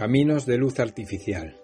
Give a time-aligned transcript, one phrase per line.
[0.00, 1.60] Caminos de luz artificial.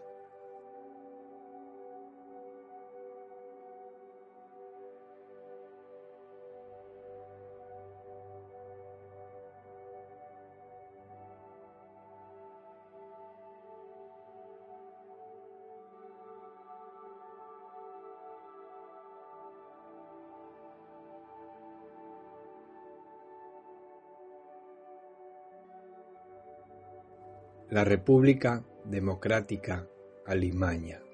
[27.71, 29.87] La República Democrática
[30.25, 31.06] Alimaña.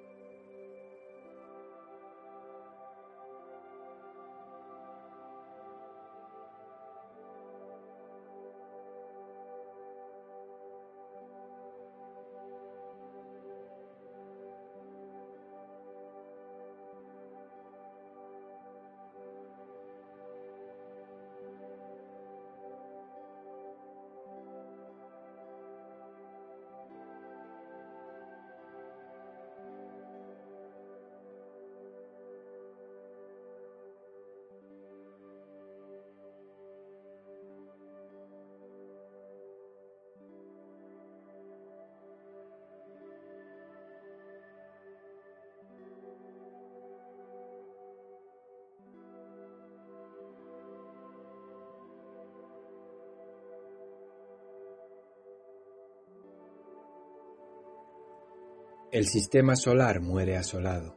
[58.93, 60.95] El sistema solar muere asolado.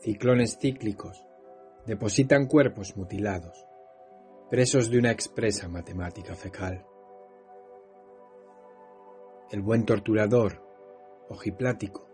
[0.00, 1.24] Ciclones cíclicos
[1.86, 3.66] depositan cuerpos mutilados,
[4.50, 6.84] presos de una expresa matemática fecal.
[9.50, 10.62] El buen torturador,
[11.30, 12.06] ojiplático,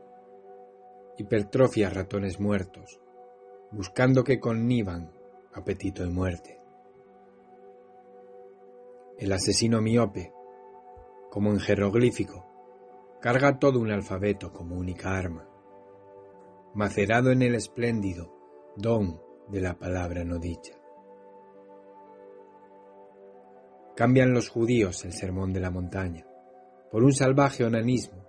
[1.19, 3.01] hipertrofia ratones muertos,
[3.73, 5.11] buscando que connivan
[5.53, 6.61] apetito y muerte.
[9.19, 10.33] El asesino miope,
[11.29, 12.54] como en jeroglífico,
[13.25, 15.49] carga todo un alfabeto como única arma,
[16.75, 18.31] macerado en el espléndido
[18.77, 19.19] don
[19.49, 20.75] de la palabra no dicha.
[23.97, 26.27] Cambian los judíos el sermón de la montaña
[26.91, 28.29] por un salvaje onanismo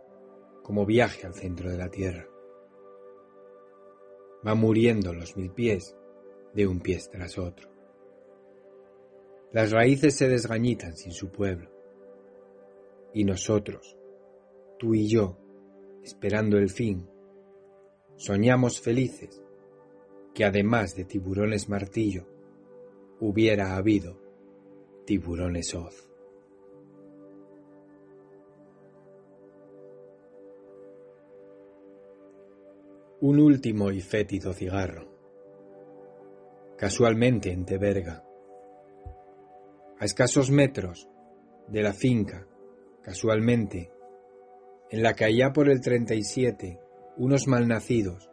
[0.64, 2.26] como viaje al centro de la tierra.
[4.48, 5.94] Va muriendo los mil pies
[6.54, 7.70] de un pie tras otro.
[9.52, 11.70] Las raíces se desgañitan sin su pueblo.
[13.14, 13.98] Y nosotros,
[14.78, 15.38] tú y yo,
[16.04, 17.08] esperando el fin,
[18.16, 19.42] soñamos felices
[20.34, 22.28] que además de tiburones martillo,
[23.22, 24.20] hubiera habido
[25.06, 26.10] tiburones hoz.
[33.22, 35.08] Un último y fétido cigarro,
[36.78, 38.26] casualmente en Teberga,
[39.98, 41.08] a escasos metros
[41.70, 42.46] de la finca,
[43.02, 43.95] casualmente
[44.90, 46.80] en la que por el 37
[47.18, 48.30] unos malnacidos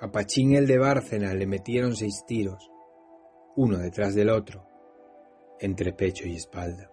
[0.00, 2.70] a Pachín el de Bárcena le metieron seis tiros,
[3.56, 4.66] uno detrás del otro,
[5.60, 6.90] entre pecho y espalda.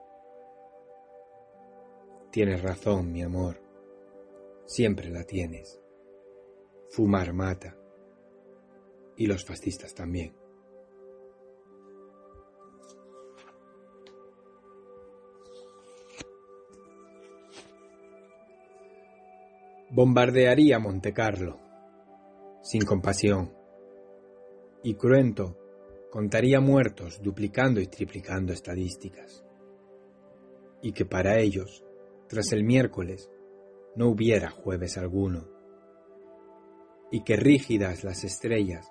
[2.31, 3.63] Tienes razón, mi amor,
[4.65, 5.81] siempre la tienes.
[6.89, 7.75] Fumar mata,
[9.15, 10.33] y los fascistas también.
[19.99, 21.59] Bombardearía Montecarlo,
[22.61, 23.53] sin compasión,
[24.81, 25.57] y cruento
[26.09, 29.43] contaría muertos duplicando y triplicando estadísticas,
[30.81, 31.83] y que para ellos,
[32.29, 33.29] tras el miércoles,
[33.97, 35.49] no hubiera jueves alguno,
[37.11, 38.87] y que rígidas las estrellas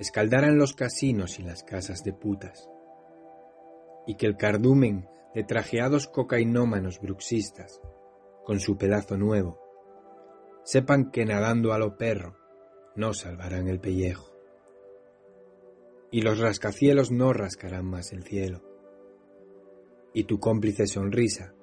[0.00, 2.68] escaldaran los casinos y las casas de putas,
[4.04, 7.80] y que el cardumen de trajeados cocainómanos bruxistas,
[8.44, 9.59] con su pedazo nuevo,
[10.64, 12.36] sepan que nadando a lo perro
[12.96, 14.30] no salvarán el pellejo.
[16.10, 18.62] Y los rascacielos no rascarán más el cielo.
[20.12, 21.54] Y tu cómplice sonrisa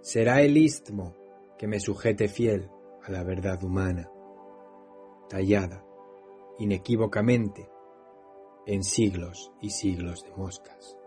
[0.00, 1.16] será el istmo
[1.58, 2.70] que me sujete fiel
[3.02, 4.10] a la verdad humana,
[5.28, 5.84] tallada
[6.58, 7.68] inequívocamente
[8.66, 10.97] en siglos y siglos de moscas.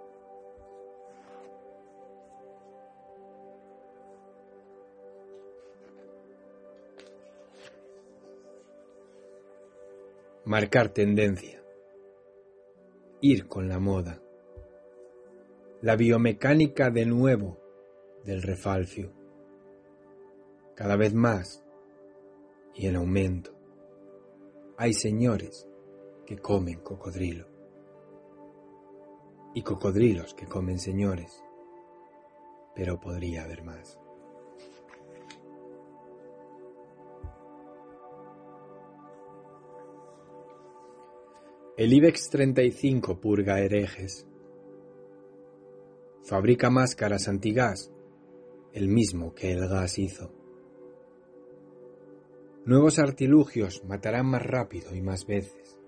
[10.45, 11.63] Marcar tendencia,
[13.21, 14.21] ir con la moda,
[15.81, 17.59] la biomecánica de nuevo
[18.25, 19.13] del refalcio,
[20.75, 21.63] cada vez más.
[22.73, 23.53] Y en aumento.
[24.77, 25.67] Hay señores
[26.25, 27.45] que comen cocodrilo.
[29.53, 31.43] Y cocodrilos que comen señores,
[32.73, 34.00] pero podría haber más.
[41.81, 44.27] El IBEX 35 purga herejes.
[46.21, 47.91] Fabrica máscaras antigas,
[48.71, 50.31] el mismo que el gas hizo.
[52.65, 55.79] Nuevos artilugios matarán más rápido y más veces.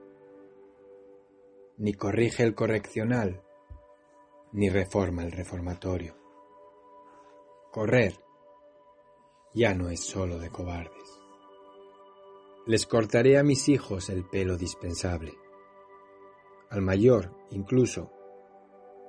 [1.78, 3.44] Ni corrige el correccional,
[4.52, 6.16] ni reforma el reformatorio.
[7.72, 8.16] Correr
[9.54, 11.22] ya no es solo de cobardes.
[12.66, 15.43] Les cortaré a mis hijos el pelo dispensable.
[16.74, 18.12] Al mayor, incluso,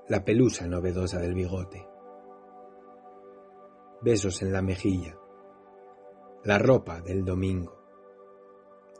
[0.09, 1.85] la pelusa novedosa del bigote.
[4.03, 5.19] Besos en la mejilla
[6.45, 7.75] la ropa del domingo,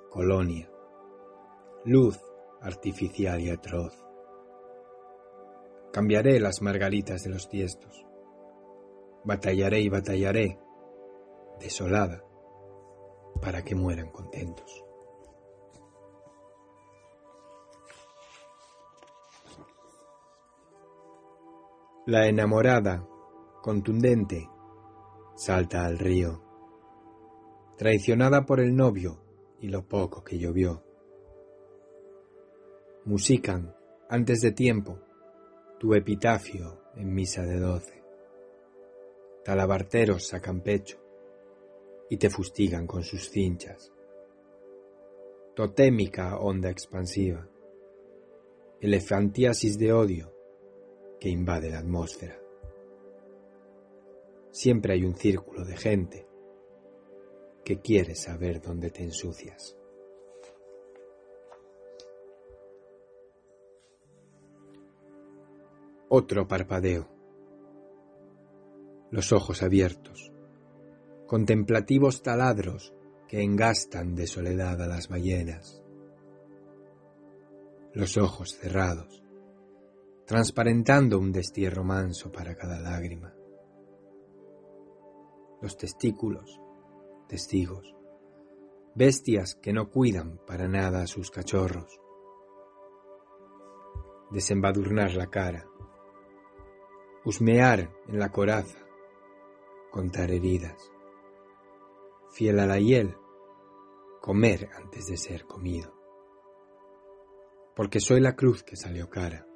[0.09, 0.67] colonia,
[1.85, 2.19] luz
[2.63, 3.93] artificial y atroz.
[5.93, 8.07] Cambiaré las margaritas de los tiestos,
[9.25, 10.59] batallaré y batallaré,
[11.61, 12.25] desolada,
[13.43, 14.84] para que mueran contentos.
[22.07, 23.09] La enamorada,
[23.63, 24.47] contundente,
[25.35, 26.45] salta al río
[27.77, 29.21] traicionada por el novio
[29.59, 30.83] y lo poco que llovió.
[33.05, 33.75] Musican,
[34.09, 34.99] antes de tiempo,
[35.79, 38.03] tu epitafio en misa de doce.
[39.45, 40.99] Talabarteros sacan pecho
[42.09, 43.93] y te fustigan con sus cinchas.
[45.55, 47.49] Totémica onda expansiva,
[48.81, 50.34] elefantiasis de odio
[51.25, 52.39] que invade la atmósfera.
[54.51, 56.29] Siempre hay un círculo de gente
[57.65, 59.75] que quieres saber dónde te ensucias.
[66.11, 67.09] Otro parpadeo.
[69.11, 70.31] Los ojos abiertos,
[71.27, 72.93] contemplativos taladros
[73.29, 75.83] que engastan de soledad a las ballenas.
[77.95, 79.24] Los ojos cerrados,
[80.27, 83.35] transparentando un destierro manso para cada lágrima.
[85.61, 86.61] Los testículos
[87.29, 87.95] testigos,
[88.95, 92.01] bestias que no cuidan para nada a sus cachorros.
[94.31, 95.67] Desembadurnar la cara,
[97.25, 98.79] husmear en la coraza,
[99.91, 100.91] contar heridas,
[102.31, 103.17] fiel a la hiel,
[104.21, 105.93] comer antes de ser comido.
[107.77, 109.47] Porque soy la cruz que salió cara,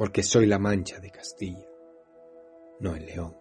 [0.00, 1.68] porque soy la mancha de Castilla,
[2.78, 3.36] no el león.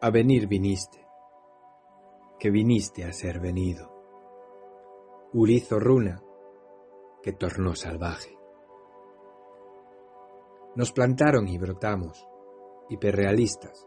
[0.00, 1.06] A venir viniste,
[2.38, 3.92] que viniste a ser venido.
[5.34, 6.22] Urizo runa,
[7.22, 8.34] que tornó salvaje.
[10.74, 12.26] Nos plantaron y brotamos,
[12.88, 13.86] hiperrealistas,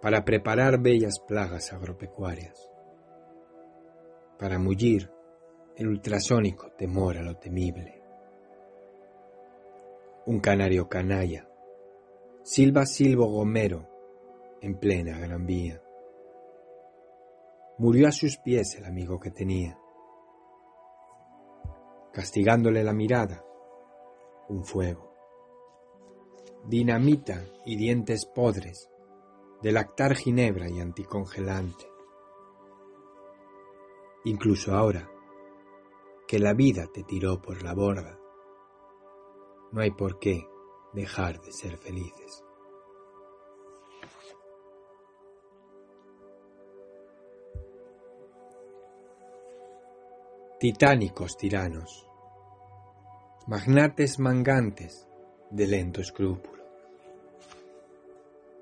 [0.00, 2.70] para preparar bellas plagas agropecuarias,
[4.38, 5.10] para mullir
[5.76, 8.02] el ultrasónico temor a lo temible.
[10.26, 11.48] Un canario canalla,
[12.42, 13.88] silba silbo gomero,
[14.60, 15.80] en plena Gran Vía.
[17.78, 19.78] Murió a sus pies el amigo que tenía,
[22.12, 23.44] castigándole la mirada,
[24.48, 25.14] un fuego.
[26.66, 28.90] Dinamita y dientes podres
[29.62, 31.90] de lactar ginebra y anticongelante.
[34.24, 35.10] Incluso ahora
[36.26, 38.18] que la vida te tiró por la borda,
[39.72, 40.46] no hay por qué
[40.92, 42.44] dejar de ser felices.
[50.58, 52.04] titánicos tiranos,
[53.46, 55.06] magnates mangantes
[55.52, 56.57] de lento escrúpulo,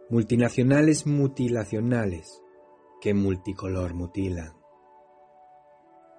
[0.08, 2.42] multinacionales mutilacionales
[3.00, 4.56] que multicolor mutilan,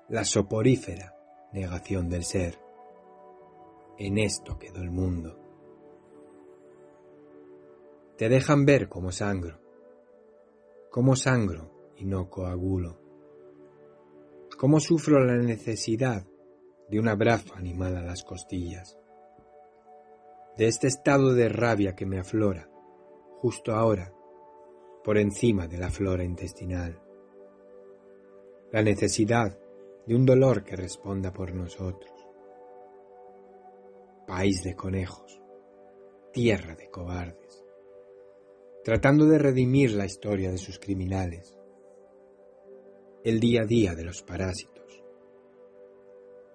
[0.10, 1.16] la soporífera
[1.54, 2.60] negación del ser.
[3.98, 5.40] En esto quedó el mundo.
[8.18, 9.60] Te dejan ver como sangro,
[10.92, 13.08] como sangro y no coagulo
[14.58, 16.26] cómo sufro la necesidad
[16.90, 18.98] de un abrazo animal a las costillas,
[20.58, 22.68] de este estado de rabia que me aflora,
[23.42, 24.14] justo ahora,
[25.04, 27.02] por encima de la flora intestinal,
[28.72, 29.58] la necesidad
[30.06, 32.12] de un dolor que responda por nosotros.
[34.26, 35.42] País de conejos,
[36.34, 37.64] tierra de cobardes,
[38.84, 41.58] tratando de redimir la historia de sus criminales,
[43.24, 45.04] el día a día de los parásitos,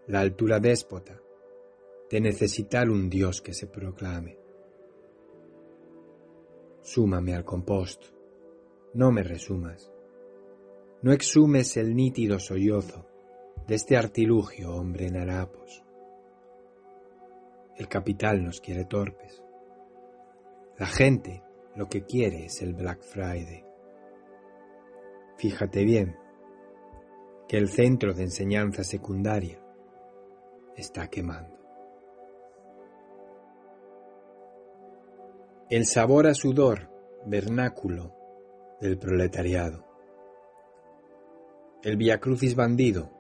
[0.06, 1.20] la altura déspota
[2.10, 4.41] de necesitar un Dios que se proclame.
[6.82, 8.06] Súmame al compost,
[8.94, 9.92] no me resumas.
[11.00, 13.06] No exhumes el nítido sollozo
[13.66, 15.84] de este artilugio, hombre en harapos.
[17.76, 19.42] El capital nos quiere torpes.
[20.76, 21.42] La gente
[21.76, 23.64] lo que quiere es el Black Friday.
[25.38, 26.16] Fíjate bien
[27.48, 29.60] que el centro de enseñanza secundaria
[30.76, 31.61] está quemando.
[35.72, 36.90] El sabor a sudor
[37.24, 38.14] vernáculo
[38.78, 39.86] del proletariado.
[41.82, 43.10] El viacrucis bandido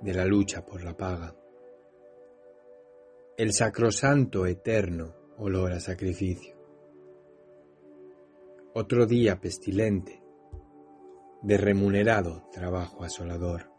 [0.00, 1.34] de la lucha por la paga.
[3.36, 6.54] El sacrosanto eterno olor a sacrificio.
[8.74, 10.22] Otro día pestilente
[11.42, 13.72] de remunerado trabajo asolador.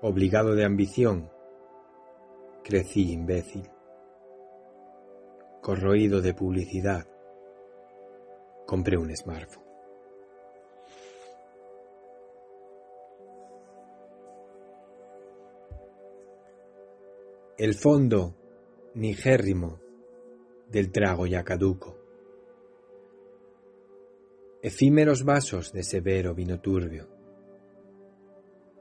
[0.00, 1.28] Obligado de ambición,
[2.62, 3.68] crecí imbécil.
[5.62, 7.06] Corroído de publicidad,
[8.66, 9.64] compré un smartphone.
[17.56, 18.34] El fondo
[18.94, 19.78] nigérrimo
[20.68, 21.96] del trago ya caduco.
[24.62, 27.06] Efímeros vasos de severo vino turbio,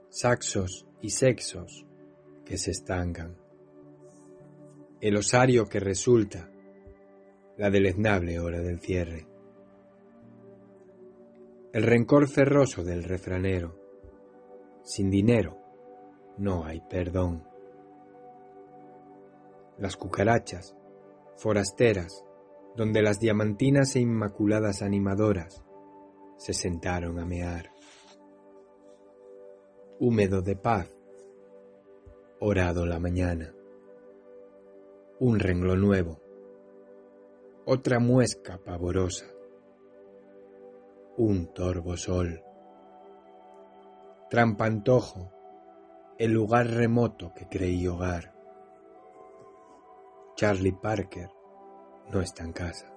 [0.10, 1.86] saxos y sexos
[2.44, 3.38] que se estancan,
[5.00, 6.51] el osario que resulta
[7.62, 9.28] la deleznable hora del cierre,
[11.74, 13.76] el rencor ferroso del refranero,
[14.82, 15.60] sin dinero
[16.40, 17.44] no hay perdón,
[19.78, 20.76] las cucarachas,
[21.36, 22.26] forasteras,
[22.76, 25.64] donde las diamantinas e inmaculadas animadoras
[26.38, 27.70] se sentaron a mear.
[30.00, 30.90] Húmedo de paz,
[32.40, 33.54] orado la mañana.
[35.20, 36.31] Un renglón nuevo,
[37.66, 39.26] otra muesca pavorosa,
[41.18, 42.44] un torvo sol.
[44.30, 45.32] Trampantojo,
[46.18, 48.34] el lugar remoto que creí hogar.
[50.36, 51.30] Charlie Parker
[52.12, 52.92] no está en casa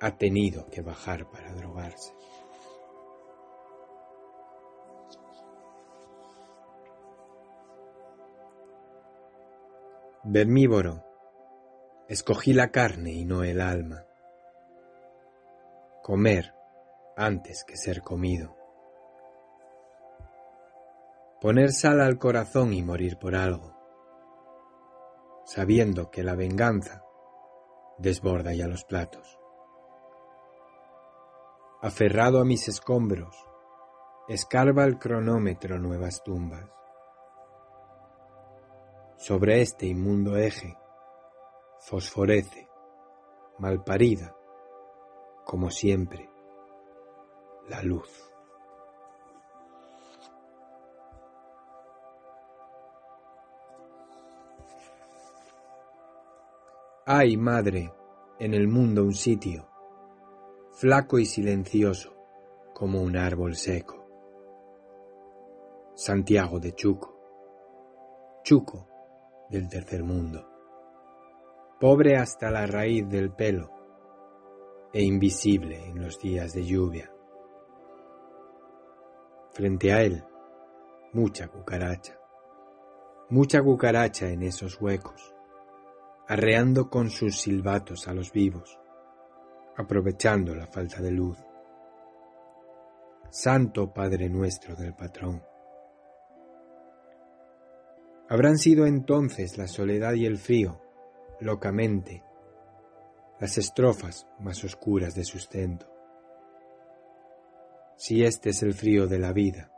[0.00, 2.14] ha tenido que bajar para drogarse.
[10.24, 11.05] Vermívoro,
[12.08, 14.04] escogí la carne y no el alma.
[16.02, 16.54] Comer
[17.16, 18.56] antes que ser comido.
[21.40, 23.74] Poner sal al corazón y morir por algo,
[25.44, 27.02] sabiendo que la venganza
[27.98, 29.38] desborda ya los platos
[31.86, 33.36] aferrado a mis escombros,
[34.28, 36.68] escarba el cronómetro nuevas tumbas.
[39.18, 40.76] Sobre este inmundo eje,
[41.86, 42.68] fosforece,
[43.60, 44.34] malparida,
[45.44, 46.28] como siempre,
[47.68, 48.10] la luz.
[57.06, 57.94] Hay, madre,
[58.40, 59.68] en el mundo un sitio
[60.72, 62.16] flaco y silencioso
[62.74, 64.08] como un árbol seco.
[65.94, 67.16] Santiago de Chuco,
[68.42, 68.88] Chuco
[69.48, 70.55] del tercer mundo,
[71.80, 73.70] pobre hasta la raíz del pelo
[74.92, 77.12] e invisible en los días de lluvia.
[79.50, 80.24] Frente a él,
[81.12, 82.18] mucha cucaracha,
[83.30, 85.34] mucha cucaracha en esos huecos,
[86.28, 88.78] arreando con sus silbatos a los vivos
[89.76, 91.38] aprovechando la falta de luz.
[93.30, 95.42] Santo Padre nuestro del patrón.
[98.28, 100.80] Habrán sido entonces la soledad y el frío,
[101.40, 102.22] locamente,
[103.40, 105.86] las estrofas más oscuras de sustento.
[107.96, 109.72] Si este es el frío de la vida,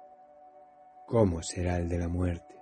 [1.07, 2.57] ¿cómo será el de la muerte?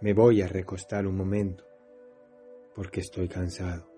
[0.00, 1.64] Me voy a recostar un momento,
[2.74, 3.94] porque estoy cansado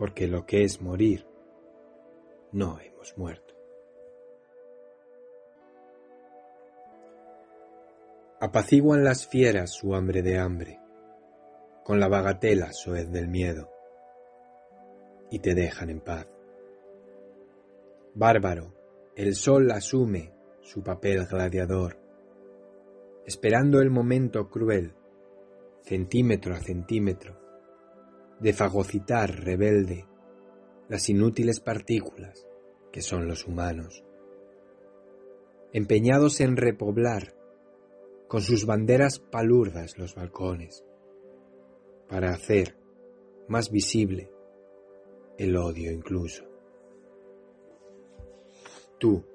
[0.00, 1.26] porque lo que es morir,
[2.52, 3.54] no hemos muerto.
[8.42, 10.80] Apaciguan las fieras su hambre de hambre,
[11.84, 13.70] con la bagatela soez del miedo,
[15.30, 16.26] y te dejan en paz.
[18.14, 18.74] Bárbaro,
[19.14, 20.32] el sol asume
[20.62, 21.98] su papel gladiador,
[23.26, 24.94] esperando el momento cruel,
[25.82, 27.38] centímetro a centímetro,
[28.38, 30.06] de fagocitar rebelde
[30.88, 32.46] las inútiles partículas
[32.90, 34.02] que son los humanos,
[35.74, 37.34] empeñados en repoblar
[38.30, 40.84] con sus banderas palurdas los balcones,
[42.08, 42.78] para hacer
[43.48, 44.30] más visible,
[45.36, 46.44] el odio incluso.
[49.00, 49.26] Tú,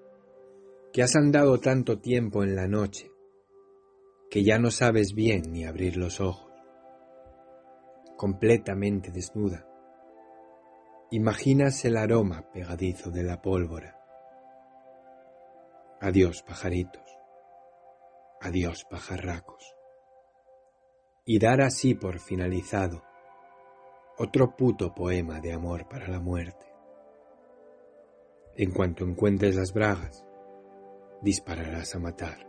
[0.93, 3.11] que has andado tanto tiempo en la noche,
[4.29, 6.53] que ya no sabes bien ni abrir los ojos,
[8.15, 9.67] completamente desnuda,
[11.11, 13.99] imaginas el aroma pegadizo de la pólvora.
[15.99, 17.04] Adiós pajaritos,
[18.45, 19.75] adiós pajarracos.
[21.25, 23.01] Y dar así por finalizado
[24.17, 26.65] otro puto poema de amor para la muerte.
[28.55, 30.23] En cuanto encuentres las bragas,
[31.21, 32.47] dispararás a matar,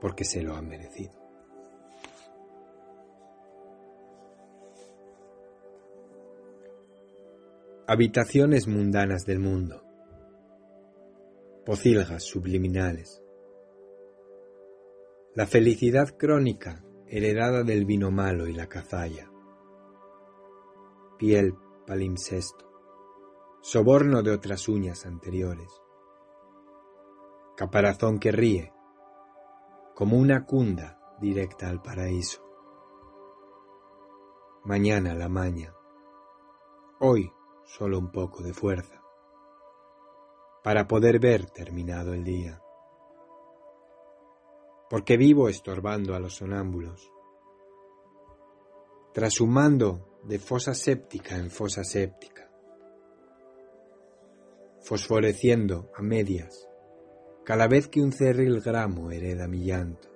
[0.00, 1.12] porque se lo ha merecido.
[7.86, 9.84] Habitaciones mundanas del mundo,
[11.66, 13.23] pocilgas subliminales,
[15.36, 19.28] la felicidad crónica heredada del vino malo y la cazalla,
[21.18, 21.56] piel
[21.88, 22.70] palimpsesto,
[23.60, 25.68] soborno de otras uñas anteriores,
[27.56, 28.72] caparazón que ríe,
[29.96, 32.40] como una cunda directa al paraíso.
[34.64, 35.74] Mañana la maña,
[37.00, 37.32] hoy
[37.64, 39.02] solo un poco de fuerza,
[40.62, 42.63] para poder ver terminado el día.
[44.94, 47.10] Porque vivo estorbando a los sonámbulos,
[49.12, 52.48] trashumando de fosa séptica en fosa séptica,
[54.82, 56.68] fosforeciendo a medias
[57.42, 60.08] cada vez que un cerril gramo hereda mi llanto,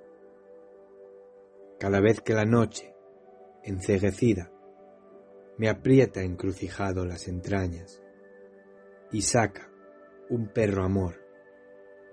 [1.81, 2.95] cada vez que la noche,
[3.65, 4.53] enceguecida,
[5.57, 8.01] me aprieta encrucijado las entrañas
[9.11, 9.73] y saca
[10.31, 11.17] un perro amor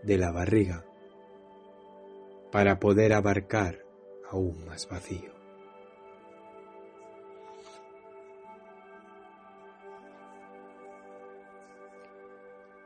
[0.01, 0.84] de la barriga
[2.51, 3.79] para poder abarcar
[4.29, 5.33] aún más vacío.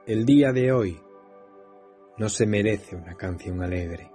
[0.06, 1.00] El día de hoy
[2.18, 4.12] no se merece una canción alegre.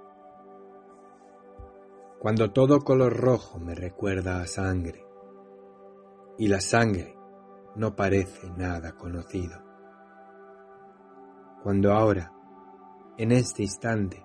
[2.19, 5.07] Cuando todo color rojo me recuerda a sangre
[6.37, 7.17] y la sangre
[7.77, 9.63] no parece nada conocido.
[11.63, 12.33] Cuando ahora,
[13.17, 14.25] en este instante,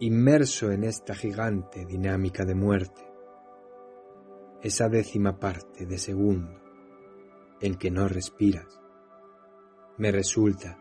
[0.00, 3.02] inmerso en esta gigante dinámica de muerte,
[4.62, 6.60] esa décima parte de segundo
[7.60, 8.80] en que no respiras,
[9.96, 10.78] me resulta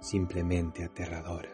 [0.00, 1.50] simplemente aterradora.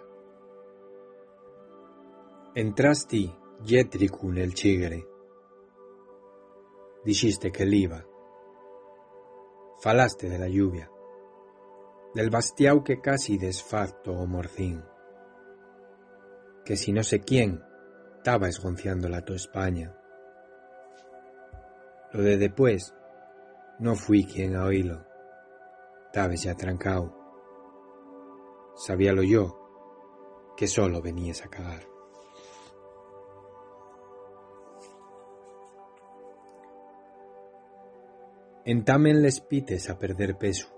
[2.55, 5.07] Entrasti Jetricu nel Cigere.
[7.03, 8.05] Dijiste che l'iva.
[9.79, 10.91] Falaste de la lluvia,
[12.13, 14.83] del bastiau que casi desfacto o morcín,
[16.67, 17.65] que si no sé quién
[18.19, 19.97] estaba esgonciándola tu España.
[22.13, 22.95] Lo de después,
[23.79, 25.07] no fui quien a oírlo
[26.17, 27.15] estabas ya trancao.
[28.75, 31.83] Sabíalo yo, que solo venías a cagar.
[38.65, 40.69] Entamen les pites a perder peso.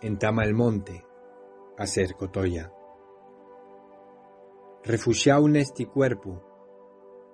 [0.00, 1.04] Entama el monte
[1.76, 2.72] a ser cotoya.
[4.86, 6.42] Refugiao nesti cuerpo,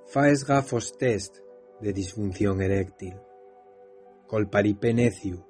[0.06, 1.38] faes gafos test
[1.80, 3.16] de disfunción eréctil,
[4.30, 5.42] col paripeneciu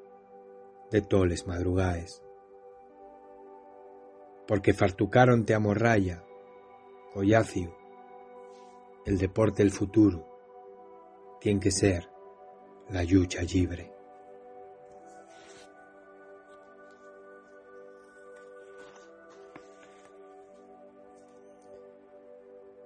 [0.90, 2.22] de toles madrugaes.
[4.48, 6.24] Porque fartucaronte a morralla,
[7.12, 7.76] collacio,
[9.04, 10.26] el deporte el futuro,
[11.38, 12.08] tiene que ser
[12.88, 13.99] la lucha libre.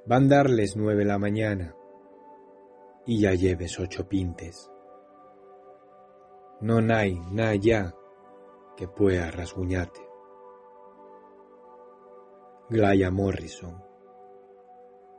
[0.06, 1.74] Van darles nueve la mañana
[3.06, 4.70] y ya lleves ocho pintes
[6.64, 7.94] no hay nada ya
[8.76, 10.00] que pueda rasguñarte.
[12.70, 13.84] Glaya Morrison.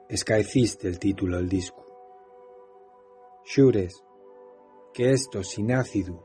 [0.09, 1.85] Escaeciste el título del disco.
[3.43, 4.03] Xures
[4.91, 6.23] que esto sin ácido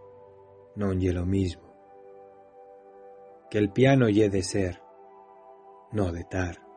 [0.77, 1.69] non lle lo mismo.
[3.51, 4.81] Que el piano lle de ser,
[5.93, 6.70] no de tar.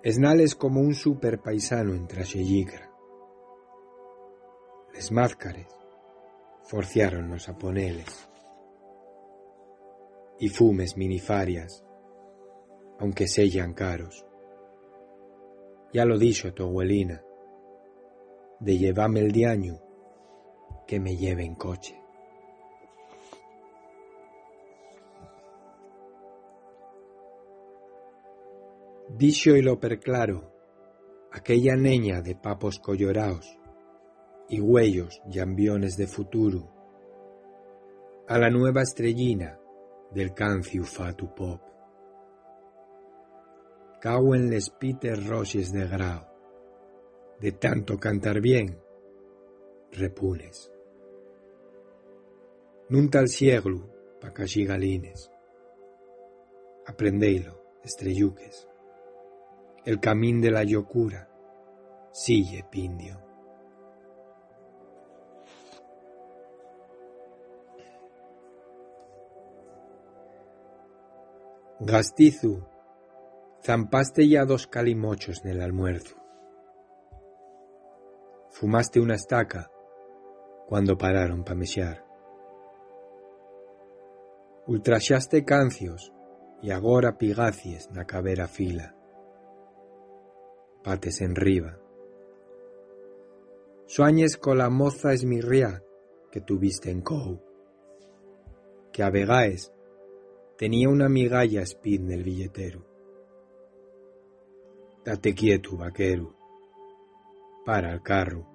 [0.00, 2.88] Esnales como un super paisano en traxelligra.
[4.94, 5.66] Les máscares
[6.62, 8.28] forciáronnos a poneles.
[10.38, 11.84] Y fumes minifarias,
[13.00, 14.24] aunque sellan caros.
[15.92, 17.24] Ya lo dicho tu abuelina,
[18.60, 19.80] de llevarme el diaño,
[20.86, 21.97] que me lleve en coche.
[29.20, 30.52] Y lo perclaro,
[31.32, 33.58] aquella neña de papos colloraos
[34.48, 36.70] y huellos y ambiones de futuro,
[38.28, 39.58] a la nueva estrellina
[40.12, 41.60] del canciu fatu pop.
[44.00, 46.24] Cauen les pites roches de grau,
[47.40, 48.78] de tanto cantar bien,
[49.90, 50.70] repunes.
[52.88, 53.82] Nun tal cieglu,
[54.20, 55.28] pa galines.
[56.86, 58.68] Aprendeilo, estrelluques.
[59.84, 61.28] El camín de la locura,
[62.12, 63.28] sigue pindio.
[71.80, 72.64] Gastizu,
[73.62, 76.16] zampaste ya dos calimochos en el almuerzo.
[78.50, 79.70] Fumaste una estaca
[80.66, 82.04] cuando pararon pa mexar.
[84.66, 86.12] Ultraxaste cancios
[86.60, 88.96] y agora pigacies na cabera fila.
[90.82, 91.78] Pates en riba.
[93.86, 95.82] Suañes la moza esmirria
[96.30, 97.40] que tuviste en Cou.
[98.92, 99.72] Que a vegaes
[100.56, 102.84] tenía una migalla speed el billetero.
[105.04, 106.34] Date quieto, vaquero.
[107.64, 108.46] Para el carro.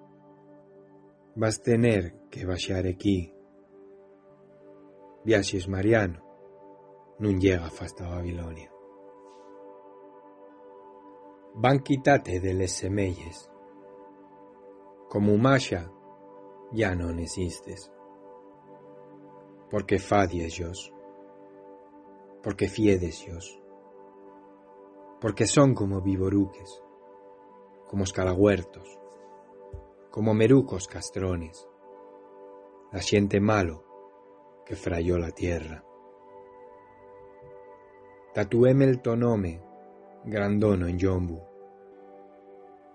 [1.34, 3.32] Vas tener que baixar aquí.
[5.24, 6.20] Viaxes Mariano
[7.18, 8.73] nun llega hasta Babilonia.
[11.56, 13.50] Van quitate de les semelles.
[15.08, 15.90] Como Masha
[16.72, 17.92] ya no existes.
[19.70, 20.92] Porque fadies.
[22.42, 23.24] Porque fiedes.
[25.20, 26.82] Porque son como vivoruques,
[27.88, 28.98] como escalahuertos,
[30.10, 31.66] como merucos castrones,
[32.92, 33.84] la gente malo
[34.66, 35.84] que frayó la tierra.
[38.34, 39.62] Tatuéme el tonome,
[40.24, 41.40] grandono en yombu,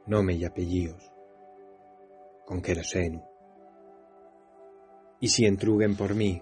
[0.07, 1.11] nome y apellidos,
[2.45, 3.23] con queroseno.
[5.19, 6.41] Y si entruguen por mí,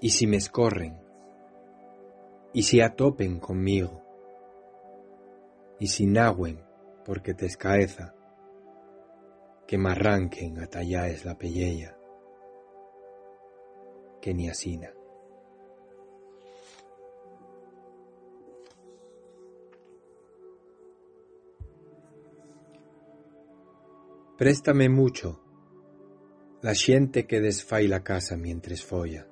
[0.00, 0.98] y si me escorren,
[2.52, 4.02] y si atopen conmigo,
[5.78, 6.60] y si nagüen
[7.04, 8.14] porque te escaeza,
[9.66, 11.96] que me arranquen a talláes la pelleya,
[14.20, 14.95] que ni asina.
[24.36, 25.40] Préstame mucho.
[26.60, 29.26] La xente que desfai la casa mientras folla,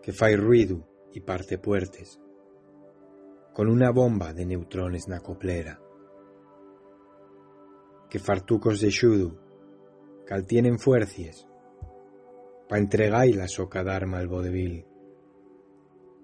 [0.00, 2.20] que fai ruido y parte puertes,
[3.52, 5.82] con una bomba de neutrones na coplera,
[8.08, 9.42] que fartucos de xudo
[10.24, 11.50] cal tienen fuercies
[12.68, 14.86] pa entregar la soca d'arma al vodevil,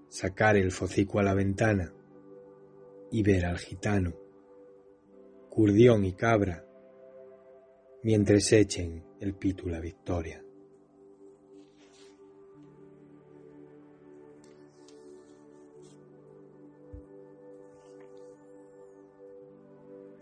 [0.07, 1.93] sacar el focico a la ventana
[3.11, 4.30] y ver al gitano
[5.51, 6.65] Curdión y Cabra,
[8.05, 10.41] mientras echen el pitu la victoria.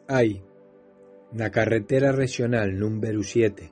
[0.09, 0.43] Hay,
[1.35, 3.71] la carretera regional número 7,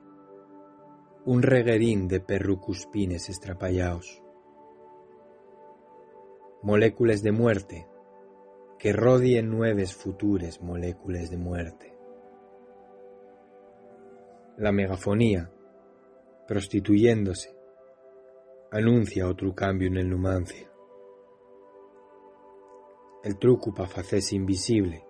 [1.25, 4.21] un reguerín de perrucuspines estrapallaos,
[6.61, 7.87] moléculas de muerte
[8.77, 11.97] que rodien nueves futures moléculas de muerte.
[14.57, 15.51] La megafonía,
[16.47, 17.55] prostituyéndose,
[18.71, 20.69] anuncia otro cambio en el Numancia.
[23.23, 25.03] El truco pa facese invisible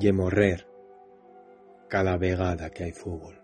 [0.00, 0.66] y morrer
[1.88, 3.41] cada vegada que hay fútbol.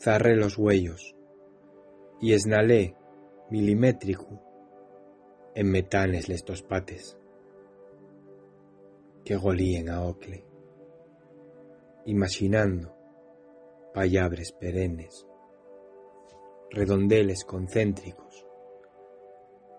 [0.00, 1.14] Zarré los huellos
[2.20, 2.96] y esnalé
[3.50, 4.40] milimétrico
[5.54, 7.18] en metanes les pates
[9.24, 10.44] que golíen a ocle,
[12.06, 12.96] imaginando
[13.92, 15.26] payabres perennes,
[16.70, 18.46] redondeles concéntricos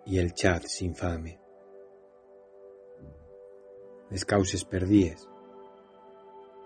[0.05, 1.39] y el chat sin fame.
[4.11, 5.27] Les causes perdíes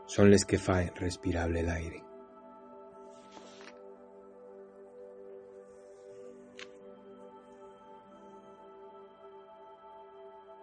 [0.07, 1.69] son les que faen respirable el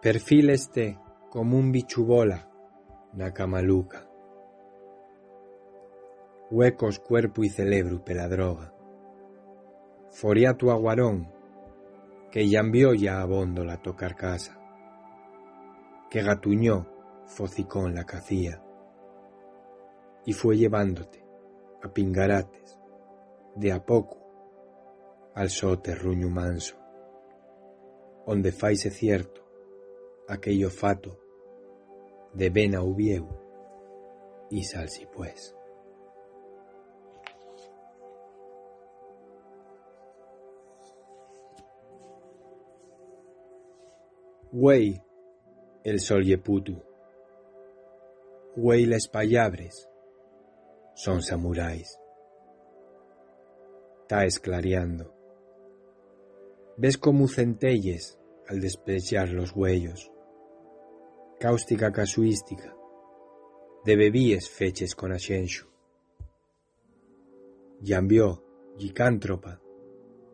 [0.03, 0.99] Perfil este
[1.31, 2.51] como un bichubola
[3.13, 4.11] na camaluca.
[6.51, 8.75] Huecos cuerpo y cerebro pela droga.
[10.11, 11.33] Foría tu aguarón,
[12.33, 14.59] que llambió ya abondo la tocar casa.
[16.11, 16.89] Que gatuñó
[17.27, 18.61] focicón la cacía.
[20.27, 21.25] Y fue llevándote
[21.81, 22.77] a pingarates,
[23.55, 24.19] de a pouco,
[25.37, 26.75] al só terruño manso,
[28.27, 29.42] onde faise cierto
[30.33, 31.19] aquello fato
[32.33, 33.29] de vena ubieu
[34.51, 35.55] y salsi pues.
[44.51, 45.03] Güey,
[45.83, 46.77] el sol yeputu.
[48.55, 49.89] Güey les payabres.
[50.95, 51.99] Son samuráis.
[54.09, 55.15] Ta esclareando.
[56.77, 60.12] Ves como centelles al despreciar los huellos.
[61.43, 62.73] Cáustica casuística.
[63.85, 65.67] De bebíes feches con ascenso.
[67.81, 68.45] Llambió,
[68.79, 69.61] gicántropa,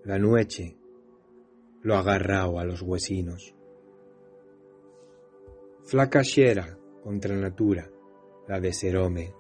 [0.04, 0.76] la nueche,
[1.80, 3.54] lo agarrao a los huesinos.
[5.84, 7.90] Flaca xera contra natura,
[8.46, 9.34] la de ser home,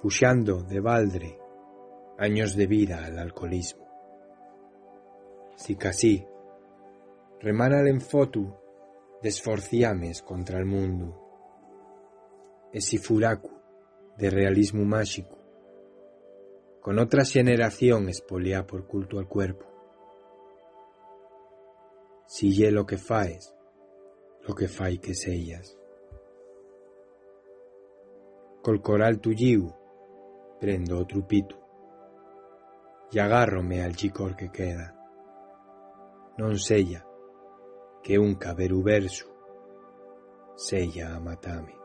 [0.00, 1.38] puxando de baldre
[2.16, 3.86] años de vida al alcoholismo.
[5.56, 6.26] Si casi,
[7.42, 8.63] remana en fotu
[9.24, 11.18] desforciames contra el mundo,
[12.74, 13.52] esi furacu
[14.18, 15.38] de realismo mágico,
[16.82, 19.64] con otra generación espoliá por culto al cuerpo.
[22.26, 23.56] Si ye lo que faes,
[24.46, 25.74] lo que fai que sellas.
[28.60, 29.72] Col coral tulliu
[30.60, 31.56] prendo o trupito
[33.10, 34.92] y agárrome al chicor que queda.
[36.36, 37.13] Non sella
[38.04, 39.26] que un caberu verso
[40.56, 41.83] sella a matame.